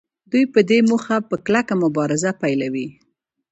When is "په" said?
0.53-0.59, 1.29-1.35